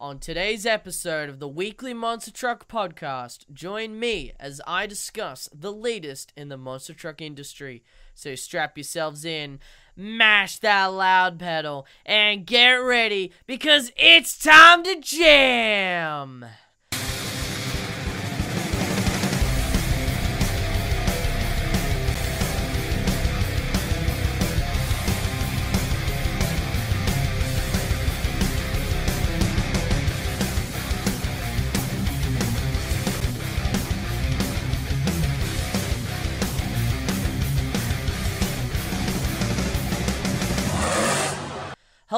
[0.00, 5.72] On today's episode of the Weekly Monster Truck Podcast, join me as I discuss the
[5.72, 7.82] latest in the monster truck industry.
[8.14, 9.58] So strap yourselves in,
[9.96, 16.46] mash that loud pedal, and get ready because it's time to jam!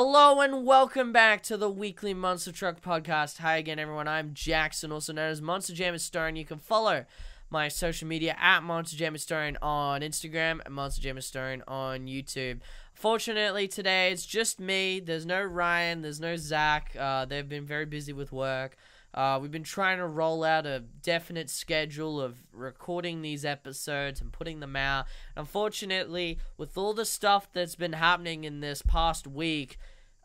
[0.02, 3.36] Hello and welcome back to the weekly Monster Truck Podcast.
[3.36, 4.08] Hi again, everyone.
[4.08, 6.36] I'm Jackson, also known as Monster Jam Historian.
[6.36, 7.04] You can follow
[7.50, 12.60] my social media at Monster Jam Historian on Instagram and Monster Jam Historian on YouTube.
[13.00, 15.00] Fortunately, today it's just me.
[15.00, 16.02] There's no Ryan.
[16.02, 16.94] There's no Zach.
[17.00, 18.76] Uh, they've been very busy with work.
[19.14, 24.30] Uh, we've been trying to roll out a definite schedule of recording these episodes and
[24.30, 25.06] putting them out.
[25.34, 29.78] Unfortunately, with all the stuff that's been happening in this past week,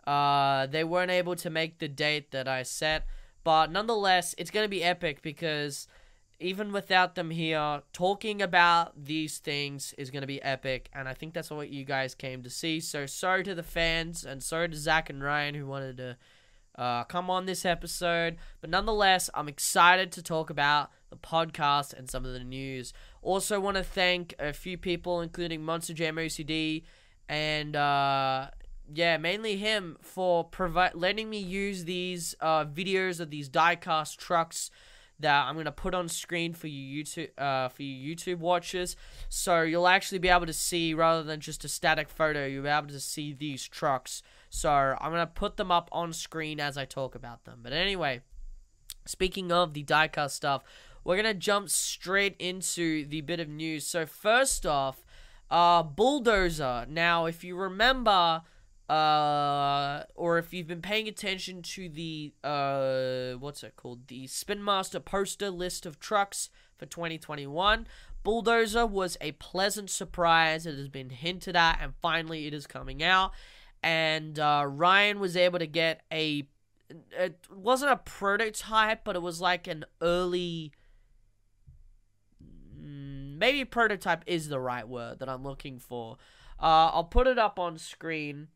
[0.06, 3.06] uh, they weren't able to make the date that I set.
[3.46, 5.88] But nonetheless, it's going to be epic because
[6.40, 10.90] even without them here, talking about these things is going to be epic.
[10.94, 12.80] And I think that's what you guys came to see.
[12.80, 16.18] So sorry to the fans and sorry to Zach and Ryan who wanted to
[16.78, 18.36] uh, come on this episode.
[18.60, 22.94] But nonetheless, I'm excited to talk about the podcast and some of the news.
[23.22, 26.84] Also, want to thank a few people, including Monster Jam OCD
[27.28, 28.48] and uh,
[28.94, 34.70] yeah, mainly him for provi- letting me use these uh, videos of these diecast trucks
[35.20, 38.96] that I'm gonna put on screen for you YouTube uh, for you YouTube watchers.
[39.30, 42.70] So you'll actually be able to see rather than just a static photo, you'll be
[42.70, 44.22] able to see these trucks.
[44.50, 47.60] So I'm to put them up on screen as I talk about them.
[47.62, 48.22] But anyway,
[49.06, 50.64] speaking of the diecast stuff,
[51.04, 53.86] we're to jump straight into the bit of news.
[53.86, 55.06] So first off,
[55.50, 56.86] uh, Bulldozer.
[56.90, 58.42] Now, if you remember,
[58.90, 64.08] uh, or if you've been paying attention to the, uh, what's it called?
[64.08, 67.88] The Spin Master poster list of trucks for 2021.
[68.24, 70.66] Bulldozer was a pleasant surprise.
[70.66, 73.32] It has been hinted at, and finally it is coming out
[73.86, 76.48] and uh, Ryan was able to get a.
[76.90, 80.72] It wasn't a prototype, but it was like an early.
[82.84, 86.18] Mm, maybe prototype is the right word that I'm looking for.
[86.60, 88.48] Uh, I'll put it up on screen.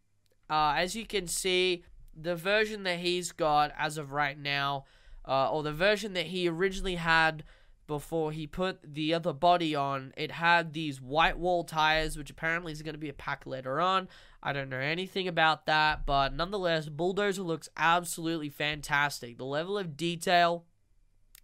[0.50, 1.84] Uh, as you can see,
[2.20, 4.86] the version that he's got as of right now,
[5.28, 7.44] uh, or the version that he originally had
[7.88, 12.72] before he put the other body on, it had these white wall tires, which apparently
[12.72, 14.08] is going to be a pack later on.
[14.42, 19.38] I don't know anything about that, but nonetheless, Bulldozer looks absolutely fantastic.
[19.38, 20.66] The level of detail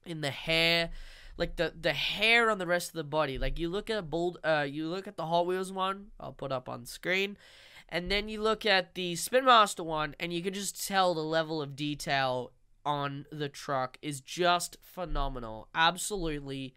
[0.05, 0.91] in the hair,
[1.35, 3.37] like the the hair on the rest of the body.
[3.37, 6.07] Like you look at a bull, uh, you look at the Hot Wheels one.
[6.19, 7.37] I'll put up on screen,
[7.89, 11.21] and then you look at the Spin Master one, and you can just tell the
[11.21, 12.51] level of detail
[12.85, 15.67] on the truck is just phenomenal.
[15.73, 16.75] Absolutely.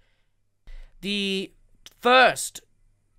[1.01, 1.53] The
[2.01, 2.63] first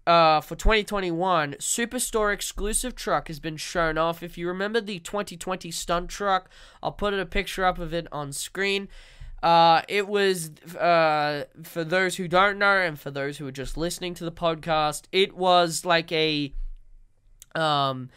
[0.08, 4.24] uh, for 2021, Superstore exclusive truck has been shown off.
[4.24, 6.50] If you remember the 2020 stunt truck,
[6.82, 8.88] I'll put a picture up of it on screen.
[9.44, 13.78] Uh, it was, uh, for those who don't know and for those who are just
[13.78, 16.54] listening to the podcast, it was like a,
[17.56, 18.10] um,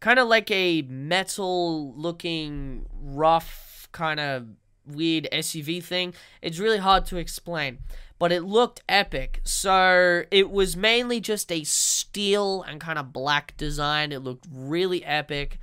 [0.00, 4.46] kind of like a metal looking, rough, kind of
[4.86, 6.14] weird SUV thing.
[6.42, 7.78] It's really hard to explain
[8.20, 9.40] but it looked epic.
[9.44, 14.12] So it was mainly just a steel and kind of black design.
[14.12, 15.58] It looked really epic.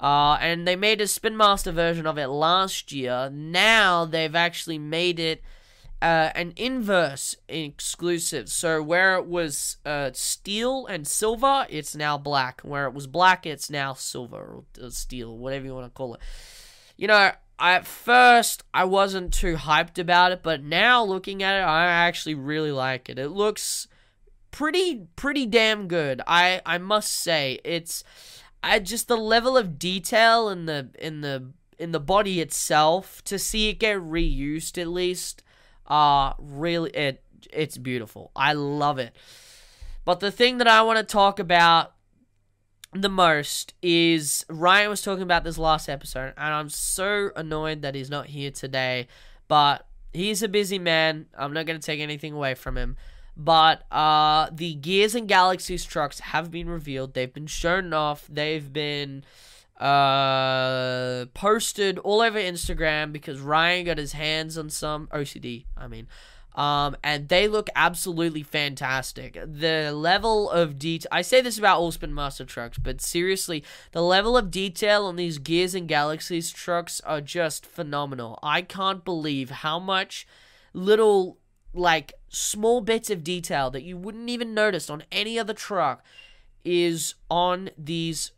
[0.00, 3.30] Uh, and they made a Spin Master version of it last year.
[3.32, 5.40] Now they've actually made it
[6.02, 8.48] uh, an inverse exclusive.
[8.48, 12.60] So where it was uh, steel and silver, it's now black.
[12.62, 16.20] Where it was black, it's now silver or steel, whatever you want to call it.
[16.96, 21.64] You know, at first I wasn't too hyped about it, but now looking at it,
[21.64, 23.18] I actually really like it.
[23.18, 23.86] It looks
[24.50, 26.22] pretty pretty damn good.
[26.26, 28.02] I I must say it's
[28.62, 33.38] I just the level of detail in the in the in the body itself to
[33.38, 35.42] see it get reused at least
[35.90, 37.22] uh really it
[37.52, 38.30] it's beautiful.
[38.34, 39.14] I love it.
[40.04, 41.92] But the thing that I want to talk about
[42.92, 47.94] the most is Ryan was talking about this last episode, and I'm so annoyed that
[47.94, 49.08] he's not here today.
[49.48, 51.26] But he's a busy man.
[51.36, 52.96] I'm not going to take anything away from him.
[53.36, 57.14] But uh, the Gears and Galaxies trucks have been revealed.
[57.14, 58.26] They've been shown off.
[58.28, 59.24] They've been
[59.80, 65.64] uh, posted all over Instagram because Ryan got his hands on some OCD.
[65.76, 66.06] I mean,
[66.54, 69.38] um, and they look absolutely fantastic.
[69.42, 74.02] The level of detail, I say this about all Spin Master trucks, but seriously, the
[74.02, 78.38] level of detail on these Gears and Galaxies trucks are just phenomenal.
[78.42, 80.26] I can't believe how much
[80.74, 81.38] little,
[81.72, 86.04] like, small bits of detail that you wouldn't even notice on any other truck
[86.64, 88.32] is on these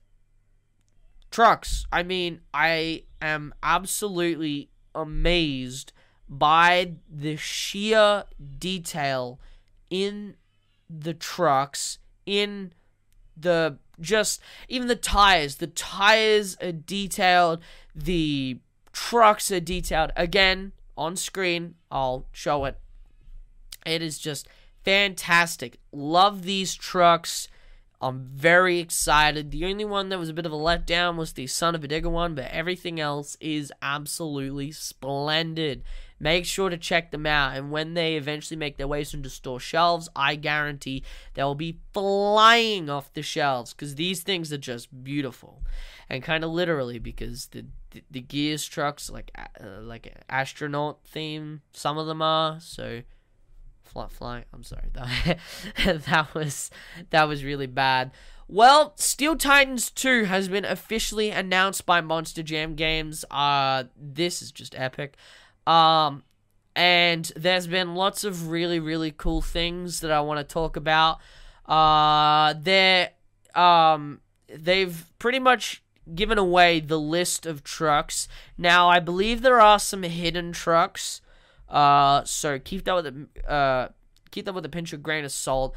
[1.32, 1.86] trucks.
[1.92, 5.92] I mean, I am absolutely amazed
[6.28, 8.24] by the sheer
[8.58, 9.40] detail
[9.90, 10.36] in
[10.88, 12.72] the trucks, in
[13.36, 15.56] the just even the tires.
[15.56, 17.60] The tires are detailed,
[17.94, 18.58] the
[18.92, 20.12] trucks are detailed.
[20.16, 22.78] Again, on screen, I'll show it.
[23.84, 24.46] It is just
[24.84, 25.78] fantastic.
[25.92, 27.48] Love these trucks.
[28.02, 29.52] I'm very excited.
[29.52, 32.34] The only one that was a bit of a letdown was the Son-uva Digger one,
[32.34, 35.84] but everything else is absolutely splendid.
[36.18, 39.60] Make sure to check them out, and when they eventually make their way into store
[39.60, 41.04] shelves, I guarantee
[41.34, 45.62] they'll be flying off the shelves because these things are just beautiful,
[46.08, 51.62] and kind of literally because the, the the Gears trucks like uh, like astronaut theme,
[51.72, 53.02] some of them are so
[53.92, 54.44] fly.
[54.52, 55.38] I'm sorry, that
[56.06, 56.70] that was
[57.10, 58.12] that was really bad.
[58.48, 63.24] Well, Steel Titans 2 has been officially announced by Monster Jam Games.
[63.30, 65.16] Uh, this is just epic.
[65.66, 66.24] Um,
[66.76, 71.18] and there's been lots of really really cool things that I want to talk about.
[71.66, 73.10] Uh, there,
[73.54, 75.82] um, they've pretty much
[76.14, 78.28] given away the list of trucks.
[78.58, 81.21] Now, I believe there are some hidden trucks.
[81.72, 83.88] Uh, so keep that with a uh,
[84.30, 85.74] keep that with a pinch of grain of salt.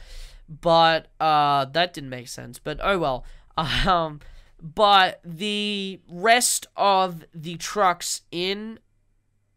[0.47, 2.59] But uh, that didn't make sense.
[2.59, 3.25] But oh well.
[3.87, 4.19] Um,
[4.61, 8.79] but the rest of the trucks in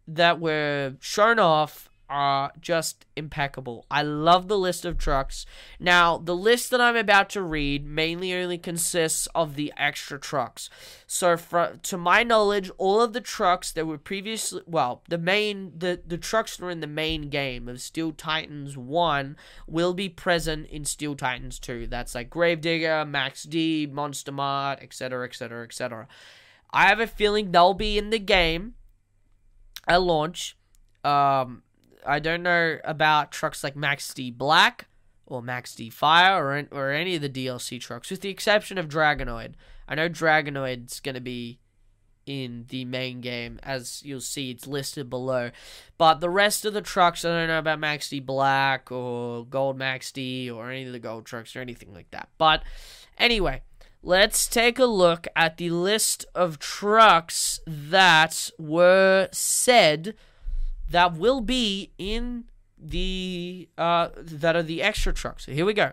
[0.06, 3.86] that were shown off are just impeccable.
[3.90, 5.44] I love the list of trucks.
[5.78, 10.70] Now, the list that I'm about to read mainly only consists of the extra trucks.
[11.06, 15.72] So, for, to my knowledge, all of the trucks that were previously, well, the main,
[15.76, 20.08] the, the trucks that were in the main game of Steel Titans 1 will be
[20.08, 21.86] present in Steel Titans 2.
[21.86, 26.08] That's like Gravedigger, Max D, Monster Mutt, etc., etc., etc.
[26.70, 28.74] I have a feeling they'll be in the game
[29.86, 30.56] at launch.
[31.04, 31.62] Um,
[32.08, 34.88] I don't know about trucks like Max D Black
[35.26, 38.88] or Max D Fire or or any of the DLC trucks, with the exception of
[38.88, 39.54] Dragonoid.
[39.86, 41.60] I know Dragonoid's gonna be
[42.28, 45.50] in the main game, as you'll see, it's listed below.
[45.96, 49.76] But the rest of the trucks, I don't know about Max D Black or Gold
[49.76, 52.28] Max D or any of the gold trucks or anything like that.
[52.38, 52.62] But
[53.18, 53.62] anyway,
[54.02, 60.14] let's take a look at the list of trucks that were said
[60.90, 62.44] that will be in
[62.80, 65.46] the uh that are the extra trucks.
[65.46, 65.92] So here we go.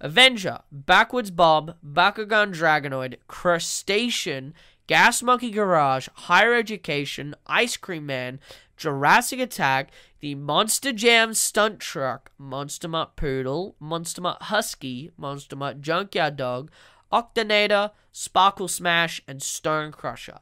[0.00, 4.54] Avenger, Backwards Bob, Bakugan Dragonoid, Crustacean,
[4.86, 8.38] Gas Monkey Garage, Higher Education, Ice Cream Man,
[8.76, 9.90] Jurassic Attack,
[10.20, 16.70] the Monster Jam Stunt Truck, Monster Mutt Poodle, Monster Mutt Husky, Monster Mutt Junkyard Dog,
[17.12, 20.38] Octonator, Sparkle Smash, and Stone Crusher.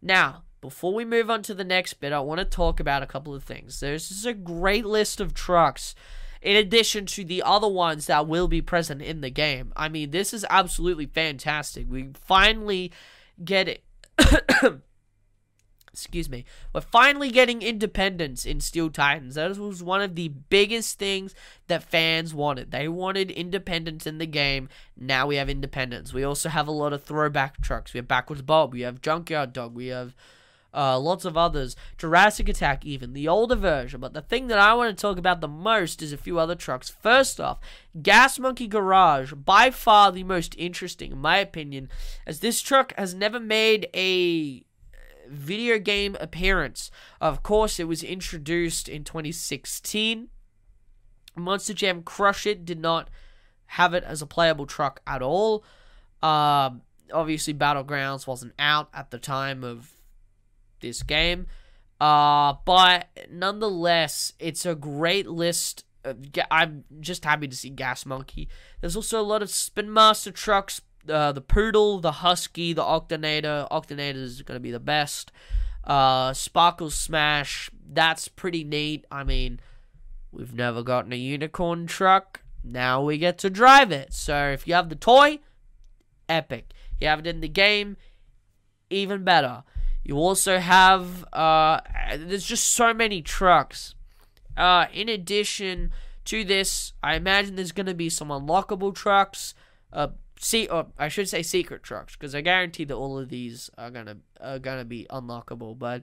[0.00, 3.06] Now, before we move on to the next bit, I want to talk about a
[3.06, 3.80] couple of things.
[3.80, 5.94] There's just a great list of trucks
[6.40, 9.72] in addition to the other ones that will be present in the game.
[9.76, 11.86] I mean, this is absolutely fantastic.
[11.90, 12.92] We finally
[13.44, 13.84] get it.
[15.92, 16.44] Excuse me.
[16.72, 19.34] We're finally getting independence in Steel Titans.
[19.34, 21.34] That was one of the biggest things
[21.66, 22.70] that fans wanted.
[22.70, 24.68] They wanted independence in the game.
[24.96, 26.14] Now we have independence.
[26.14, 27.92] We also have a lot of throwback trucks.
[27.92, 28.72] We have Backwards Bob.
[28.72, 29.74] We have Junkyard Dog.
[29.74, 30.14] We have
[30.74, 34.00] uh, lots of others, Jurassic Attack, even the older version.
[34.00, 36.54] But the thing that I want to talk about the most is a few other
[36.54, 36.88] trucks.
[36.88, 37.58] First off,
[38.02, 41.88] Gas Monkey Garage, by far the most interesting, in my opinion,
[42.26, 44.64] as this truck has never made a
[45.28, 46.90] video game appearance.
[47.20, 50.28] Of course, it was introduced in 2016.
[51.34, 53.08] Monster Jam Crush It did not
[53.66, 55.64] have it as a playable truck at all.
[56.22, 56.70] Uh,
[57.12, 59.91] obviously, Battlegrounds wasn't out at the time of
[60.82, 61.46] this game.
[62.00, 65.84] Uh, but nonetheless, it's a great list.
[66.50, 68.48] I'm just happy to see Gas Monkey.
[68.80, 70.80] There's also a lot of Spin Master trucks.
[71.08, 73.68] Uh, the Poodle, the Husky, the Octonator.
[73.70, 75.32] Octonator is going to be the best.
[75.84, 77.70] Uh, Sparkle Smash.
[77.88, 79.06] That's pretty neat.
[79.10, 79.60] I mean,
[80.32, 82.42] we've never gotten a unicorn truck.
[82.64, 84.12] Now we get to drive it.
[84.12, 85.38] So if you have the toy,
[86.28, 86.72] epic.
[87.00, 87.96] You have it in the game,
[88.90, 89.64] even better.
[90.04, 91.80] You also have uh,
[92.16, 93.94] there's just so many trucks.
[94.56, 95.92] Uh, in addition
[96.26, 99.54] to this, I imagine there's gonna be some unlockable trucks.
[99.92, 103.70] Uh, see, or I should say secret trucks, because I guarantee that all of these
[103.78, 105.78] are gonna are gonna be unlockable.
[105.78, 106.02] But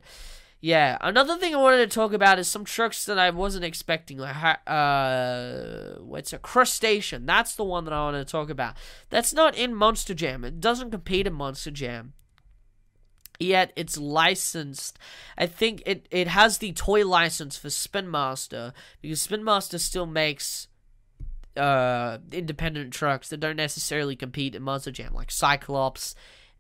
[0.62, 4.18] yeah, another thing I wanted to talk about is some trucks that I wasn't expecting.
[4.18, 7.26] Like, uh, what's a crustacean?
[7.26, 8.76] That's the one that I want to talk about.
[9.10, 10.44] That's not in Monster Jam.
[10.44, 12.14] It doesn't compete in Monster Jam.
[13.40, 15.00] Yet it's licensed.
[15.38, 20.06] I think it, it has the toy license for Spin Master because Spin Master still
[20.06, 20.68] makes
[21.58, 26.16] uh independent trucks that don't necessarily compete in Monster Jam, like Cyclops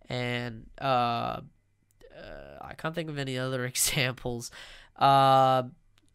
[0.07, 1.41] and uh
[2.19, 4.51] uh, I can't think of any other examples.
[4.97, 5.63] Uh,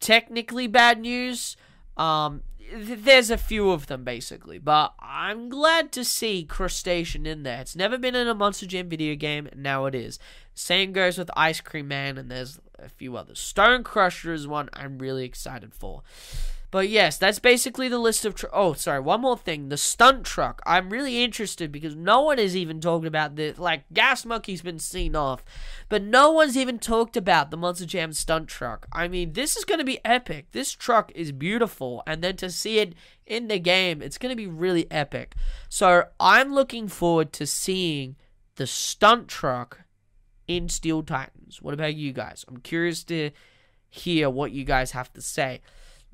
[0.00, 1.56] technically bad news.
[1.96, 7.42] Um, th- there's a few of them basically, but I'm glad to see Crustacean in
[7.42, 7.60] there.
[7.60, 10.18] It's never been in a Monster Jam video game, now it is.
[10.54, 13.38] Same goes with Ice Cream Man, and there's a few others.
[13.38, 16.02] Stone Crusher is one I'm really excited for.
[16.74, 18.34] But yes, that's basically the list of.
[18.34, 19.68] Tr- oh, sorry, one more thing.
[19.68, 20.60] The stunt truck.
[20.66, 23.60] I'm really interested because no one has even talked about this.
[23.60, 25.44] Like, Gas Monkey's been seen off,
[25.88, 28.88] but no one's even talked about the Monster Jam stunt truck.
[28.92, 30.46] I mean, this is going to be epic.
[30.50, 34.36] This truck is beautiful, and then to see it in the game, it's going to
[34.36, 35.36] be really epic.
[35.68, 38.16] So, I'm looking forward to seeing
[38.56, 39.82] the stunt truck
[40.48, 41.62] in Steel Titans.
[41.62, 42.44] What about you guys?
[42.48, 43.30] I'm curious to
[43.88, 45.60] hear what you guys have to say.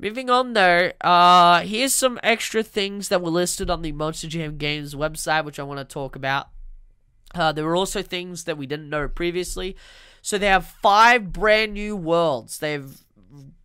[0.01, 4.57] Moving on though, uh, here's some extra things that were listed on the Monster Jam
[4.57, 6.49] Games website, which I want to talk about.
[7.35, 9.77] Uh, there were also things that we didn't know previously.
[10.23, 12.59] So they have five brand new worlds.
[12.59, 12.91] They've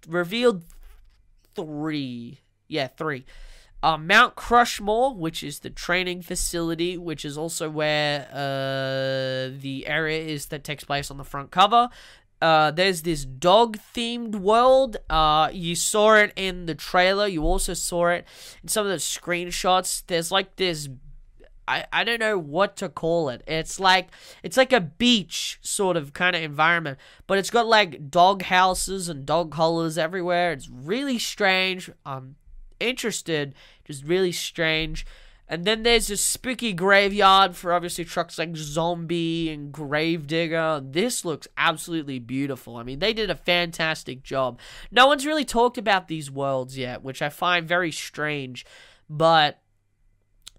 [0.09, 0.63] revealed
[1.55, 2.41] three.
[2.67, 3.25] Yeah, three.
[3.81, 10.19] Uh, Mount Crushmore, which is the training facility, which is also where uh, the area
[10.19, 11.87] is that takes place on the front cover.
[12.45, 14.97] Uh, there's this dog themed world.
[15.09, 17.25] Uh, you saw it in the trailer.
[17.25, 18.23] You also saw it
[18.61, 20.03] in some of the screenshots.
[20.05, 20.87] There's like this.
[21.67, 23.41] I, I don't know what to call it.
[23.47, 24.09] It's like
[24.43, 29.09] it's like a beach sort of kind of environment, but it's got like dog houses
[29.09, 30.51] and dog collars everywhere.
[30.51, 31.89] It's really strange.
[32.05, 32.35] I'm
[32.79, 35.03] interested, just really strange.
[35.47, 40.81] And then there's a spooky graveyard for obviously trucks like Zombie and Gravedigger.
[40.83, 42.77] This looks absolutely beautiful.
[42.77, 44.59] I mean, they did a fantastic job.
[44.89, 48.65] No one's really talked about these worlds yet, which I find very strange,
[49.07, 49.61] but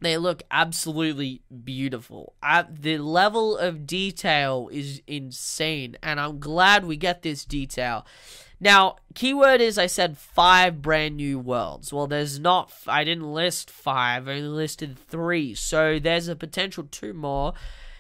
[0.01, 2.35] they look absolutely beautiful.
[2.71, 8.07] The level of detail is insane, and I'm glad we get this detail.
[8.59, 11.93] Now, keyword is I said five brand new worlds.
[11.93, 15.55] Well, there's not, I didn't list five, I only listed three.
[15.55, 17.53] So there's a potential two more.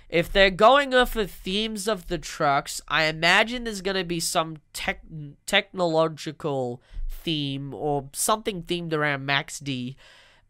[0.08, 4.20] If they're going off of themes of the trucks, I imagine there's going to be
[4.20, 5.02] some tech,
[5.46, 9.96] technological theme or something themed around Max D,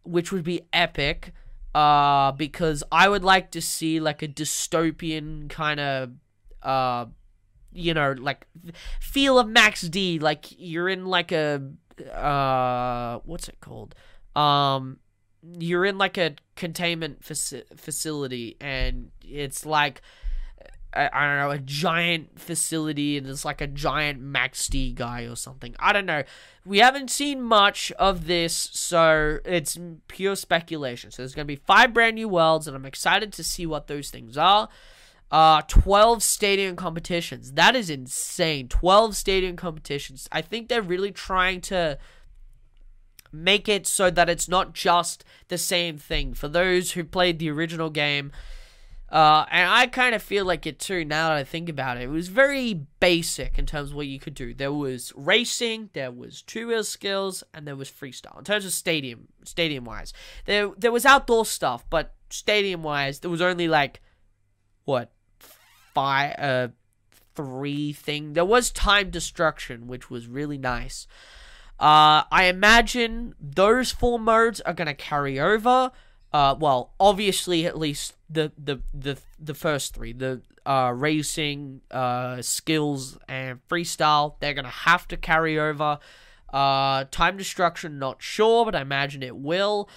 [0.05, 1.33] which would be epic.
[1.75, 6.11] Uh, because I would like to see like a dystopian kind of
[6.63, 7.05] uh
[7.77, 8.47] you know, like
[9.01, 11.63] feel of Max D, like you're in like a
[12.13, 13.95] uh what's it called?
[14.35, 14.99] Um
[15.59, 20.03] you're in like a containment faci- facility and it's like
[20.97, 25.23] I, I don't know, a giant facility and it's like a giant Max D guy
[25.23, 25.77] or something.
[25.79, 26.23] I don't know.
[26.65, 29.79] We haven't seen much of this, so it's
[30.09, 31.11] pure speculation.
[31.11, 33.87] So there's going to be five brand new worlds, and I'm excited to see what
[33.87, 34.69] those things are.
[35.31, 37.53] Uh, 12 stadium competitions.
[37.53, 38.69] That is insane.
[38.69, 40.29] 12 stadium competitions.
[40.31, 41.99] I think they're really trying to
[43.33, 46.35] make it so that it's not just the same thing.
[46.35, 48.31] For those who played the original game,
[49.09, 52.05] uh, and I kind of feel like it too now that I think about it.
[52.05, 54.53] It was very basic in terms of what you could do.
[54.53, 58.39] There was racing, there was two wheel skills, and there was freestyle.
[58.39, 60.13] In terms of stadium, stadium wise,
[60.47, 64.01] there there was outdoor stuff, but stadium wise, there was only like
[64.85, 65.13] what
[65.97, 66.69] five, uh,
[67.35, 68.35] three thing.
[68.35, 71.07] There was time destruction, which was really nice.
[71.81, 75.91] Uh, I imagine those four modes are gonna carry over.
[76.35, 82.43] Uh, well, obviously, at least the the the the first three, the uh, racing, uh,
[82.43, 85.99] skills, and freestyle, they're gonna have to carry over.
[86.53, 89.89] Uh, time destruction, not sure, but I imagine it will.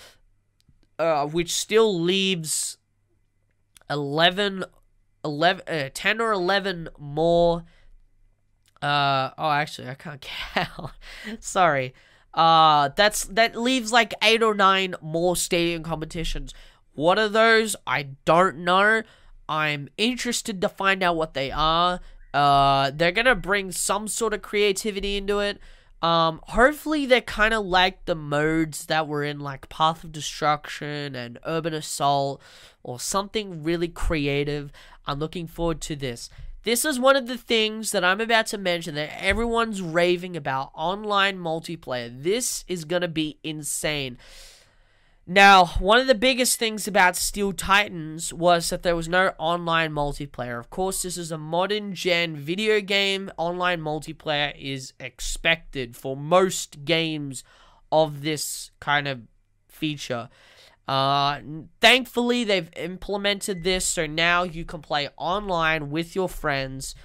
[0.98, 2.78] Uh, which still leaves
[3.90, 4.66] 11
[5.24, 7.64] 11, uh, 10 or 11 more.
[8.82, 10.22] Uh, oh, actually, I can't
[10.54, 10.92] count.
[11.40, 11.94] Sorry.
[12.34, 16.54] Uh, that's that leaves like eight or nine more stadium competitions.
[16.94, 17.76] What are those?
[17.88, 19.04] I don't know.
[19.48, 22.00] I'm interested to find out what they are.
[22.34, 25.60] Uh, they're gonna bring some sort of creativity into it.
[26.02, 31.16] Um, hopefully they're kind of like the modes that were in like Path of Destruction
[31.16, 32.42] and Urban Assault
[32.84, 34.72] or something really creative.
[35.10, 36.30] I'm looking forward to this.
[36.64, 40.72] This is one of the things that I'm about to mention that everyone's raving about
[40.76, 42.12] online multiplayer.
[42.22, 44.18] This is going to be insane.
[45.26, 49.92] Now, one of the biggest things about Steel Titans was that there was no online
[49.92, 50.60] multiplayer.
[50.60, 53.32] Of course, this is a modern gen video game.
[53.38, 57.44] Online multiplayer is expected for most games
[57.92, 59.22] of this kind of
[59.68, 60.30] feature.
[60.90, 61.40] Uh,
[61.82, 66.96] thankfully, they've implemented this, so now you can play online with your friends.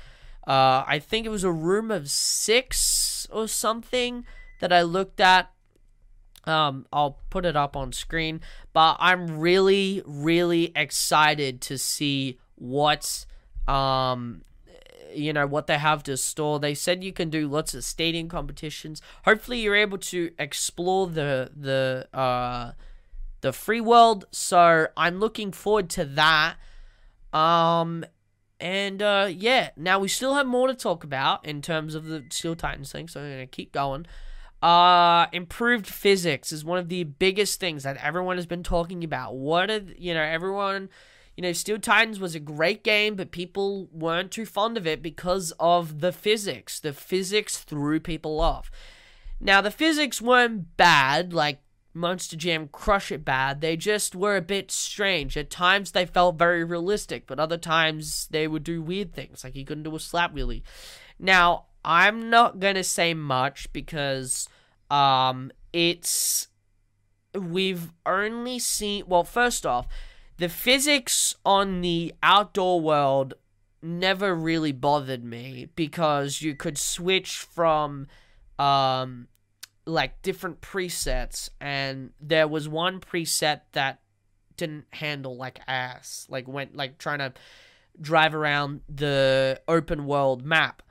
[0.47, 4.25] Uh, I think it was a room of six or something
[4.61, 5.51] that I looked at
[6.47, 8.41] um, I'll put it up on screen,
[8.73, 13.25] but I'm really, really excited to see what,
[13.67, 14.43] um,
[15.15, 16.59] you know, what they have to store.
[16.59, 19.01] They said you can do lots of stadium competitions.
[19.25, 22.73] Hopefully, you're able to explore the the uh,
[23.45, 24.25] the free world.
[24.33, 26.57] So I'm looking forward to that.
[27.33, 28.07] Um,
[28.59, 32.25] and uh, yeah, now we still have more to talk about in terms of the
[32.31, 33.07] Steel Titans thing.
[33.07, 34.07] So I'm gonna keep going.
[34.63, 39.37] Uh, improved physics is one of the biggest things that everyone has been talking about.
[39.37, 40.89] What are, you know, everyone,
[41.37, 45.03] you know, Steel Titans was a great game, but people weren't too fond of it
[45.03, 46.81] because of the physics.
[46.81, 48.71] The physics threw people off.
[49.39, 51.59] Now, the physics weren't bad, like
[51.95, 53.61] Monster Jam Crush It bad.
[53.61, 55.37] They just were a bit strange.
[55.37, 59.55] At times they felt very realistic, but other times they would do weird things, like
[59.55, 60.63] he couldn't do a slap wheelie.
[61.19, 64.49] Now, I'm not gonna say much because
[64.91, 66.49] um, it's
[67.33, 69.87] we've only seen well, first off,
[70.39, 73.35] the physics on the outdoor world
[73.83, 78.07] never really bothered me because you could switch from
[78.59, 79.29] um
[79.87, 84.01] like different presets and there was one preset that
[84.57, 87.33] didn't handle like ass like went like trying to
[88.01, 90.83] drive around the open world map.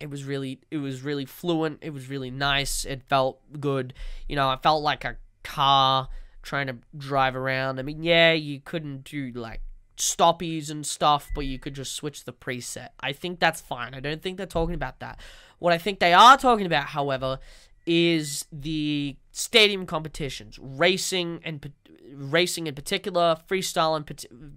[0.00, 3.94] It was really it was really fluent it was really nice it felt good.
[4.28, 6.08] You know i felt like a car
[6.42, 7.78] trying to drive around.
[7.78, 9.60] I mean yeah you couldn't do like
[9.96, 12.88] stoppies and stuff but you could just switch the preset.
[12.98, 13.94] I think that's fine.
[13.94, 15.20] I don't think they're talking about that.
[15.60, 17.38] What i think they are talking about however
[17.86, 21.72] is the stadium competitions racing and
[22.14, 24.06] racing in particular freestyle and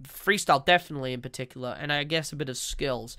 [0.02, 3.16] freestyle definitely in particular and i guess a bit of skills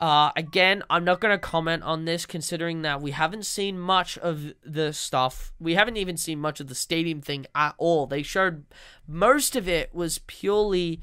[0.00, 4.16] uh, again, I'm not going to comment on this considering that we haven't seen much
[4.16, 5.52] of the stuff.
[5.60, 8.06] We haven't even seen much of the stadium thing at all.
[8.06, 8.64] They showed
[9.06, 11.02] most of it was purely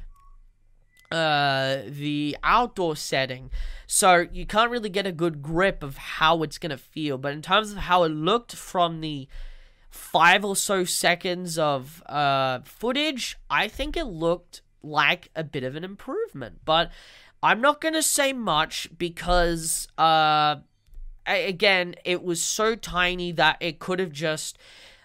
[1.12, 3.50] uh, the outdoor setting.
[3.86, 7.18] So you can't really get a good grip of how it's going to feel.
[7.18, 9.28] But in terms of how it looked from the
[9.90, 15.76] five or so seconds of uh, footage, I think it looked like a bit of
[15.76, 16.60] an improvement.
[16.66, 16.92] But
[17.42, 20.58] I'm not going to say much because, uh,
[21.26, 24.58] again, it was so tiny that it could have just.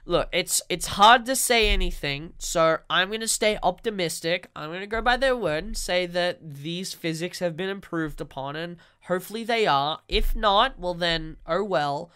[0.04, 4.48] Look, it's it's hard to say anything, so I'm gonna stay optimistic.
[4.56, 8.56] I'm gonna go by their word and say that these physics have been improved upon,
[8.56, 10.00] and hopefully they are.
[10.08, 12.10] If not, well then, oh well.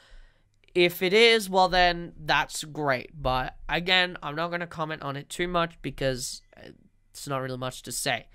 [0.75, 3.23] If it is, well then, that's great.
[3.23, 6.71] But again, I'm not gonna comment on it too much because uh,
[7.11, 8.27] it's not really much to say.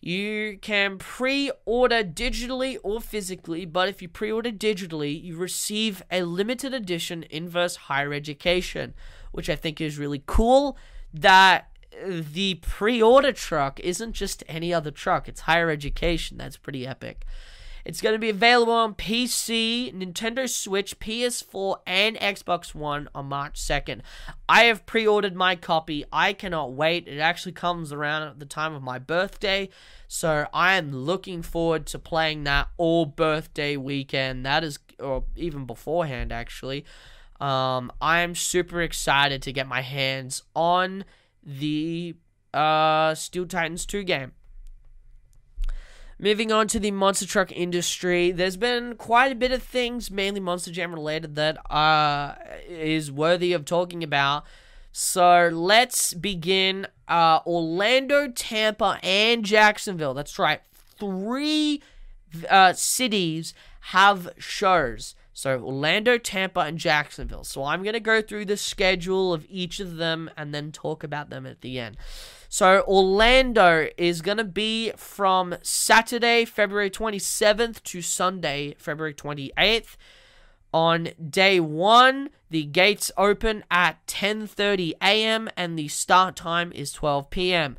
[0.00, 6.02] You can pre order digitally or physically, but if you pre order digitally, you receive
[6.10, 8.94] a limited edition Inverse Higher Education,
[9.32, 10.76] which I think is really cool.
[11.12, 11.70] That
[12.06, 16.36] the pre order truck isn't just any other truck, it's higher education.
[16.36, 17.24] That's pretty epic.
[17.86, 23.60] It's going to be available on PC, Nintendo Switch, PS4, and Xbox One on March
[23.60, 24.00] 2nd.
[24.48, 26.04] I have pre ordered my copy.
[26.12, 27.06] I cannot wait.
[27.06, 29.68] It actually comes around at the time of my birthday.
[30.08, 34.44] So I am looking forward to playing that all birthday weekend.
[34.44, 36.84] That is, or even beforehand, actually.
[37.40, 41.04] Um, I am super excited to get my hands on
[41.40, 42.16] the
[42.52, 44.32] uh, Steel Titans 2 game.
[46.18, 50.40] Moving on to the monster truck industry, there's been quite a bit of things, mainly
[50.40, 54.44] Monster Jam related, that uh, is worthy of talking about.
[54.92, 56.86] So let's begin.
[57.06, 60.14] Uh, Orlando, Tampa, and Jacksonville.
[60.14, 60.62] That's right.
[60.98, 61.82] Three
[62.48, 65.14] uh, cities have shows.
[65.34, 67.44] So Orlando, Tampa, and Jacksonville.
[67.44, 71.04] So I'm going to go through the schedule of each of them and then talk
[71.04, 71.98] about them at the end.
[72.48, 79.96] So Orlando is going to be from Saturday, February 27th to Sunday, February 28th.
[80.72, 85.48] On day 1, the gates open at 10:30 a.m.
[85.56, 87.76] and the start time is 12 p.m.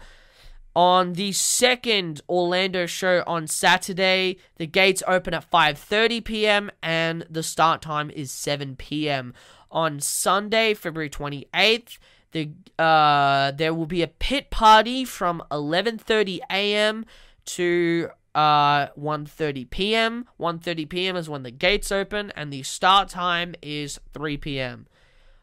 [0.75, 6.71] On the second Orlando show on Saturday, the gates open at 5:30 p.m.
[6.81, 9.33] and the start time is 7 p.m.
[9.71, 11.97] On Sunday, February 28th,
[12.31, 17.05] the uh, there will be a pit party from 11:30 a.m.
[17.45, 20.25] to uh 1:30 p.m.
[20.39, 21.15] 1:30 p.m.
[21.15, 24.87] is when the gates open and the start time is 3 p.m.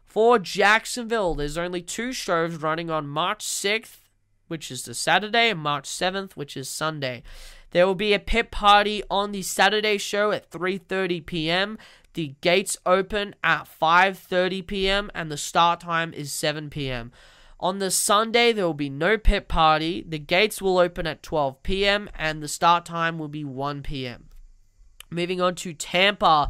[0.05, 3.97] For Jacksonville, there's only two shows running on March 6th,
[4.47, 7.21] which is the Saturday, and March 7th, which is Sunday.
[7.71, 11.77] There will be a pit party on the Saturday show at 3:30 p.m.
[12.15, 15.11] The gates open at 5:30 p.m.
[15.13, 17.11] and the start time is 7 p.m.
[17.59, 20.03] On the Sunday, there will be no pit party.
[20.07, 22.09] The gates will open at 12 p.m.
[22.15, 24.29] and the start time will be 1 p.m.
[25.09, 26.49] Moving on to Tampa.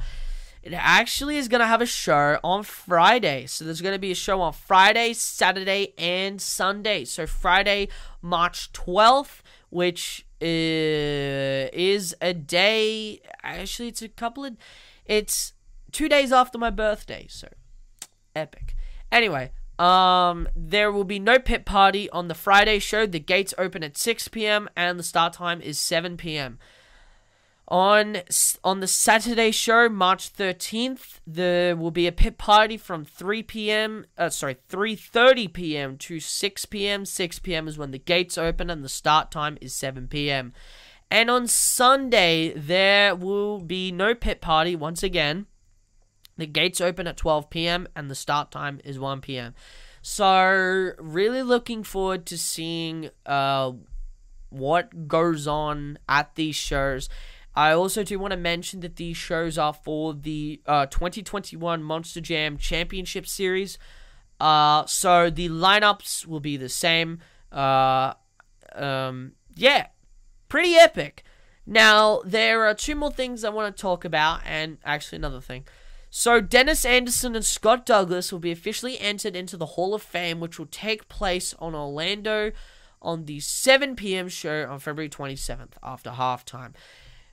[0.61, 3.47] It actually is going to have a show on Friday.
[3.47, 7.05] So there's going to be a show on Friday, Saturday, and Sunday.
[7.05, 7.87] So Friday,
[8.21, 10.45] March 12th, which uh,
[11.73, 13.21] is a day.
[13.41, 14.57] Actually, it's a couple of.
[15.05, 15.53] It's
[15.95, 17.25] two days after my birthday.
[17.29, 17.47] So
[18.35, 18.75] epic.
[19.13, 23.05] Anyway, um, there will be no pit party on the Friday show.
[23.05, 24.67] The gates open at 6 p.m.
[24.75, 26.59] and the start time is 7 p.m.
[27.69, 28.17] On
[28.63, 34.05] on the Saturday show, March 13th, there will be a pit party from 3 p.m.
[34.17, 35.97] Uh, sorry, 3:30 p.m.
[35.97, 37.05] to 6 p.m.
[37.05, 37.67] 6 p.m.
[37.67, 40.53] is when the gates open and the start time is 7 p.m.
[41.09, 45.47] And on Sunday, there will be no pit party once again.
[46.37, 47.87] The gates open at 12 p.m.
[47.95, 49.53] and the start time is 1 p.m.
[50.01, 53.71] So, really looking forward to seeing uh,
[54.49, 57.09] what goes on at these shows.
[57.55, 62.21] I also do want to mention that these shows are for the uh, 2021 Monster
[62.21, 63.77] Jam Championship Series.
[64.39, 67.19] Uh, so the lineups will be the same.
[67.51, 68.13] Uh,
[68.73, 69.87] um, yeah,
[70.49, 71.23] pretty epic.
[71.65, 75.65] Now, there are two more things I want to talk about, and actually another thing.
[76.17, 80.39] So, Dennis Anderson and Scott Douglas will be officially entered into the Hall of Fame,
[80.39, 82.53] which will take place on Orlando
[83.01, 84.29] on the 7 p.m.
[84.29, 86.71] show on February 27th after halftime.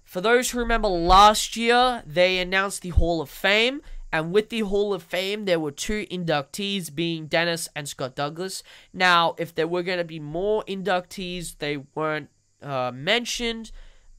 [0.04, 4.62] For those who remember last year, they announced the Hall of Fame, and with the
[4.62, 8.64] Hall of Fame, there were two inductees, being Dennis and Scott Douglas.
[8.92, 13.70] Now, if there were going to be more inductees, they weren't uh, mentioned.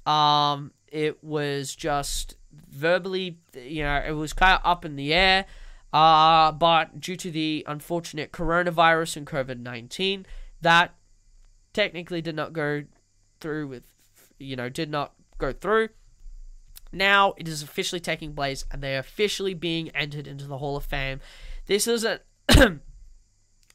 [0.06, 2.38] Um, it was just
[2.70, 5.46] verbally, you know, it was kind of up in the air.
[5.92, 10.26] Uh, but due to the unfortunate coronavirus and COVID 19,
[10.62, 10.96] that
[11.72, 12.84] technically did not go
[13.40, 13.84] through with,
[14.40, 15.90] you know, did not go through.
[16.92, 20.78] Now it is officially taking place and they are officially being entered into the Hall
[20.78, 21.20] of Fame.
[21.66, 22.22] This is a.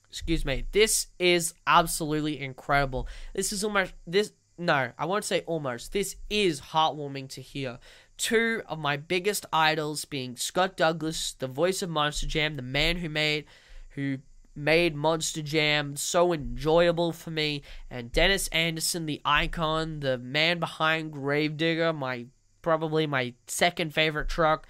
[0.09, 0.67] excuse me.
[0.73, 3.07] This is absolutely incredible.
[3.35, 3.93] This is almost.
[4.07, 4.33] This.
[4.57, 5.93] No, I won't say almost.
[5.93, 7.79] This is heartwarming to hear
[8.19, 12.97] two of my biggest idols being Scott Douglas, the voice of Monster Jam, the man
[12.97, 13.47] who made
[13.91, 14.19] who
[14.55, 21.13] made Monster Jam so enjoyable for me, and Dennis Anderson, the icon, the man behind
[21.13, 22.27] Gravedigger, my
[22.61, 24.67] probably my second favorite truck,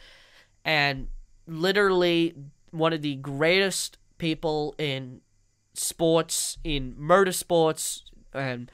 [0.64, 1.08] and
[1.46, 2.34] literally
[2.70, 5.22] one of the greatest people in
[5.74, 8.02] sports, in motorsports,
[8.34, 8.70] and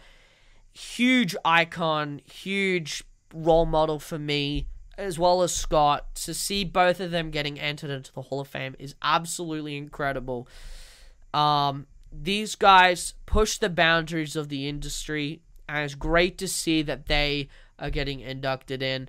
[0.72, 4.66] huge icon, huge role model for me,
[4.96, 6.14] as well as Scott.
[6.16, 10.48] To see both of them getting entered into the Hall of Fame is absolutely incredible.
[11.34, 17.06] Um, these guys push the boundaries of the industry, and it's great to see that
[17.06, 19.08] they are getting inducted in.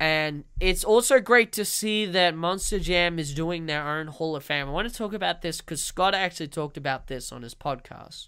[0.00, 4.42] And it's also great to see that Monster Jam is doing their own Hall of
[4.42, 4.66] Fame.
[4.66, 8.26] I want to talk about this because Scott actually talked about this on his podcast,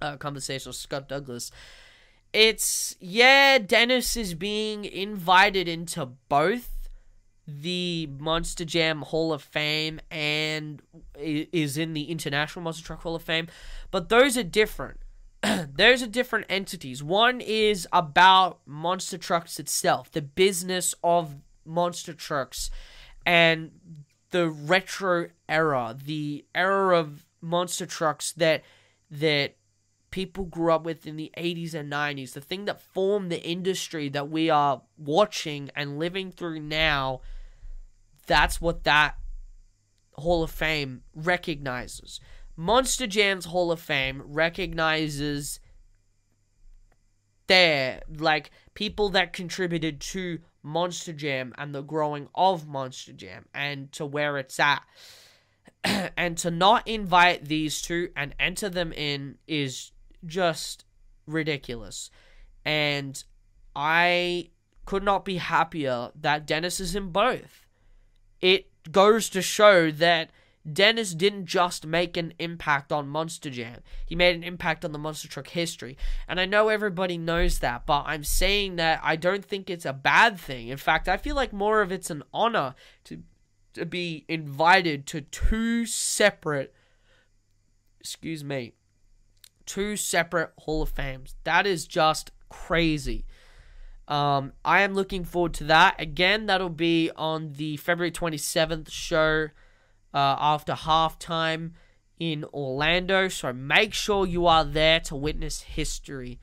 [0.00, 1.50] uh, conversation with Scott Douglas
[2.32, 6.88] it's yeah, Dennis is being invited into both
[7.46, 10.82] the Monster Jam Hall of Fame and
[11.18, 13.48] is in the International Monster Truck Hall of Fame,
[13.90, 15.00] but those are different.
[15.42, 17.02] those are different entities.
[17.02, 22.70] One is about monster trucks itself, the business of monster trucks,
[23.24, 23.70] and
[24.30, 28.62] the retro era, the era of monster trucks that
[29.10, 29.54] that
[30.10, 34.08] people grew up with in the 80s and 90s, the thing that formed the industry
[34.08, 37.20] that we are watching and living through now,
[38.26, 39.16] that's what that
[40.14, 42.20] Hall of Fame recognizes.
[42.56, 45.60] Monster Jam's Hall of Fame recognizes
[47.46, 53.90] their like people that contributed to Monster Jam and the growing of Monster Jam and
[53.92, 54.82] to where it's at.
[56.16, 59.92] and to not invite these two and enter them in is
[60.24, 60.84] just
[61.26, 62.10] ridiculous.
[62.64, 63.22] And
[63.74, 64.50] I
[64.84, 67.66] could not be happier that Dennis is in both.
[68.40, 70.30] It goes to show that
[70.70, 73.80] Dennis didn't just make an impact on Monster Jam.
[74.06, 75.96] He made an impact on the Monster Truck history.
[76.26, 79.92] And I know everybody knows that, but I'm saying that I don't think it's a
[79.92, 80.68] bad thing.
[80.68, 83.22] In fact, I feel like more of it's an honor to
[83.74, 86.74] to be invited to two separate
[88.00, 88.72] excuse me,
[89.68, 91.36] two separate Hall of Fames.
[91.44, 93.26] That is just crazy.
[94.08, 96.00] Um, I am looking forward to that.
[96.00, 99.48] Again, that'll be on the February 27th show
[100.14, 101.72] uh, after halftime
[102.18, 103.28] in Orlando.
[103.28, 106.40] So make sure you are there to witness history.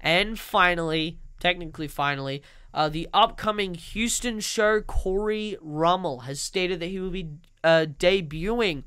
[0.00, 7.00] And finally, technically, finally, uh, the upcoming Houston show, Corey Rummel, has stated that he
[7.00, 7.30] will be
[7.64, 8.84] uh, debuting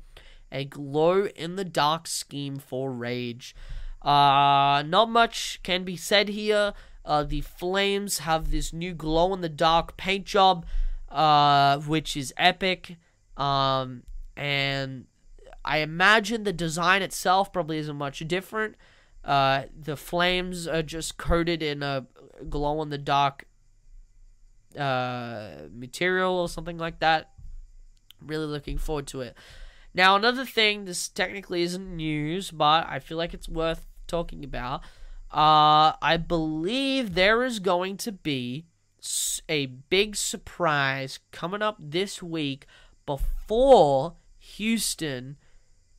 [0.50, 3.54] a glow in the dark scheme for Rage.
[4.04, 6.74] Uh, not much can be said here.
[7.04, 10.66] Uh, the Flames have this new glow in the dark paint job,
[11.10, 12.96] uh, which is epic.
[13.36, 14.02] Um,
[14.36, 15.06] and
[15.64, 18.76] I imagine the design itself probably isn't much different.
[19.24, 22.06] Uh, the flames are just coated in a
[22.50, 23.46] glow in the dark
[24.78, 27.30] uh, material or something like that.
[28.20, 29.36] Really looking forward to it.
[29.94, 34.82] Now, another thing, this technically isn't news, but I feel like it's worth talking about.
[35.32, 38.66] Uh, I believe there is going to be
[39.48, 42.66] a big surprise coming up this week
[43.04, 45.36] before Houston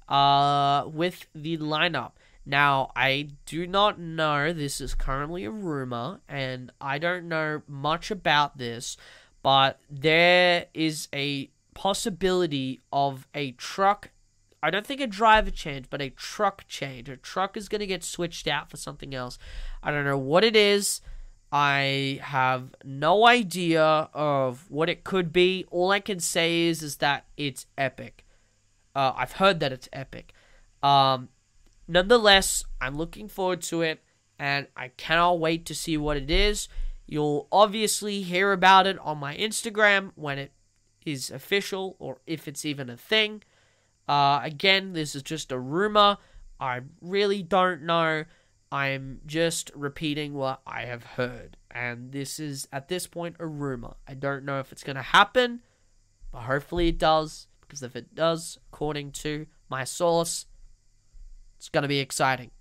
[0.07, 2.13] uh, with the lineup.
[2.45, 8.11] Now, I do not know, this is currently a rumor, and I don't know much
[8.11, 8.97] about this,
[9.41, 14.11] but there is a possibility of a truck.
[14.65, 17.07] I don't think a driver change, but a truck change.
[17.07, 19.37] A truck is going to get switched out for something else.
[19.83, 21.01] I don't know what it is.
[21.51, 25.65] I have no idea of what it could be.
[25.69, 28.25] All I can say is is that it's epic.
[28.95, 30.33] Uh, I've heard that it's epic.
[30.81, 31.29] Um,
[31.87, 34.01] nonetheless, I'm looking forward to it,
[34.39, 36.67] and I cannot wait to see what it is.
[37.05, 40.53] You'll obviously hear about it on my Instagram when it
[41.05, 43.43] is official, or if it's even a thing.
[44.07, 46.17] Uh, again, this is just a rumor.
[46.59, 48.25] I really don't know.
[48.71, 51.57] I'm just repeating what I have heard.
[51.71, 53.95] And this is, at this point, a rumor.
[54.07, 55.61] I don't know if it's going to happen,
[56.31, 60.45] but hopefully it does because if it does, according to my source,
[61.57, 62.51] it's going to be exciting.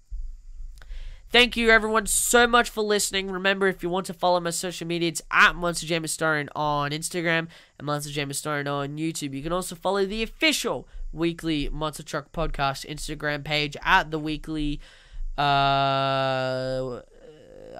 [1.30, 3.28] Thank you, everyone, so much for listening.
[3.28, 6.92] Remember, if you want to follow my social media, it's at Monster Jam Historian on
[6.92, 9.34] Instagram and Monster Jam Historian on YouTube.
[9.34, 14.80] You can also follow the official weekly Monster Truck Podcast Instagram page at the weekly.
[15.38, 17.00] Uh,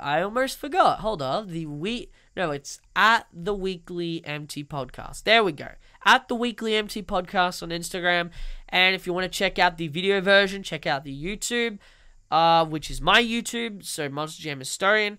[0.00, 1.00] I almost forgot.
[1.00, 1.48] Hold on.
[1.48, 2.12] The week.
[2.36, 5.24] No, it's at the weekly MT podcast.
[5.24, 5.68] There we go
[6.04, 8.30] at the Weekly MT Podcast on Instagram.
[8.68, 11.78] And if you want to check out the video version, check out the YouTube,
[12.30, 15.18] uh, which is my YouTube, so Monster Jam Historian.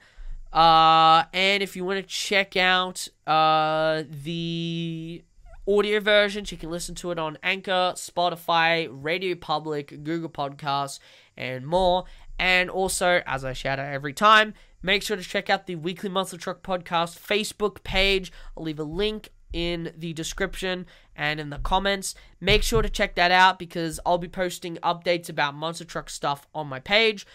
[0.53, 5.23] Uh, and if you want to check out uh, the
[5.67, 10.99] audio versions, you can listen to it on Anchor, Spotify, RadioPublic, Google Podcasts,
[11.37, 12.05] and more.
[12.37, 16.09] And also, as I shout out every time, make sure to check out the Weekly
[16.09, 18.31] Monster Truck Podcast Facebook page.
[18.57, 22.13] I'll leave a link in the description and in the comments.
[22.41, 26.47] Make sure to check that out because I'll be posting updates about Monster Truck stuff
[26.53, 27.25] on my page.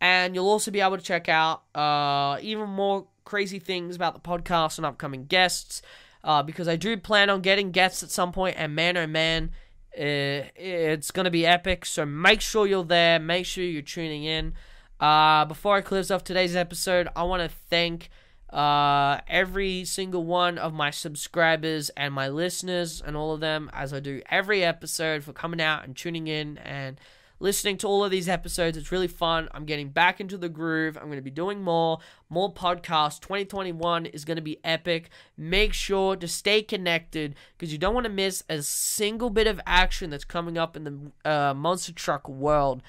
[0.00, 4.20] And you'll also be able to check out uh, even more crazy things about the
[4.20, 5.82] podcast and upcoming guests.
[6.28, 9.50] Uh, because I do plan on getting guests at some point, and man, oh man,
[9.98, 11.86] uh, it's going to be epic.
[11.86, 13.18] So make sure you're there.
[13.18, 14.52] Make sure you're tuning in.
[15.00, 18.10] Uh, before I close off today's episode, I want to thank
[18.50, 23.94] uh, every single one of my subscribers and my listeners and all of them, as
[23.94, 27.00] I do every episode, for coming out and tuning in and
[27.40, 28.76] listening to all of these episodes.
[28.76, 29.48] It's really fun.
[29.52, 30.96] I'm getting back into the groove.
[30.96, 31.98] I'm going to be doing more,
[32.28, 33.20] more podcasts.
[33.20, 35.10] 2021 is going to be epic.
[35.36, 39.60] Make sure to stay connected because you don't want to miss a single bit of
[39.66, 42.82] action that's coming up in the uh, monster truck world.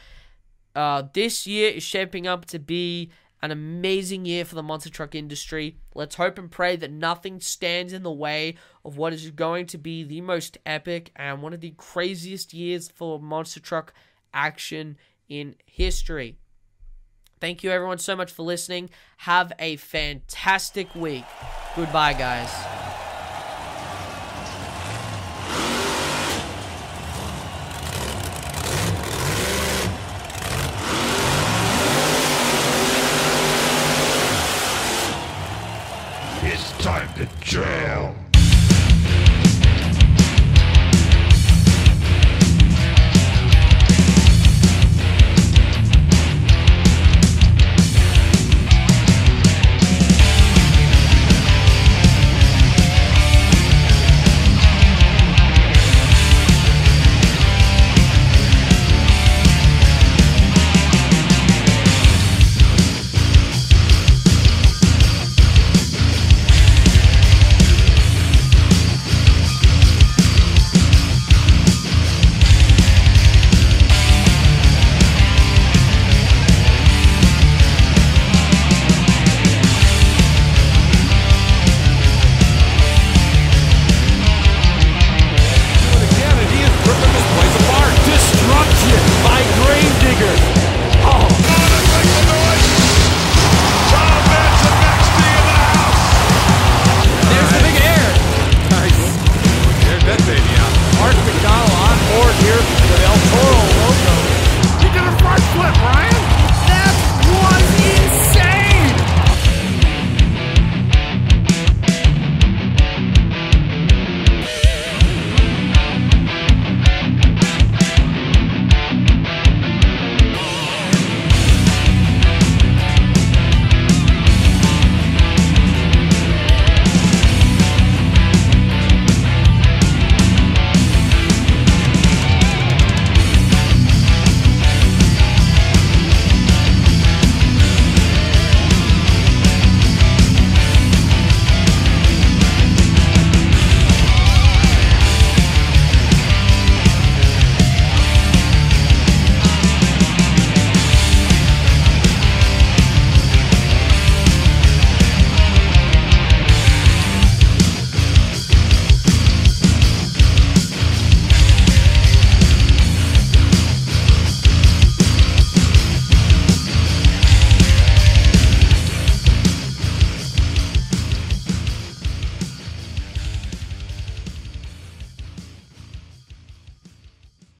[0.76, 5.16] Uh, this year is shaping up to be an amazing year for the monster truck
[5.16, 5.78] industry.
[5.96, 9.78] Let's hope and pray that nothing stands in the way of what is going to
[9.78, 13.94] be the most epic and one of the craziest years for monster truck
[14.34, 16.38] action in history.
[17.40, 18.90] Thank you, everyone, so much for listening.
[19.18, 21.26] Have a fantastic week.
[21.76, 22.50] Goodbye, guys.
[36.80, 38.16] time to jail.